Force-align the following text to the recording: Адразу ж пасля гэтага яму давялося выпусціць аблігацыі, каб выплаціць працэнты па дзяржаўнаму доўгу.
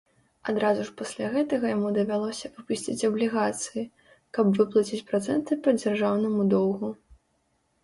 Адразу 0.51 0.85
ж 0.87 0.93
пасля 1.01 1.27
гэтага 1.35 1.65
яму 1.75 1.91
давялося 1.97 2.51
выпусціць 2.55 3.05
аблігацыі, 3.11 3.83
каб 4.39 4.51
выплаціць 4.63 5.05
працэнты 5.13 5.61
па 5.63 5.77
дзяржаўнаму 5.81 6.51
доўгу. 6.57 6.95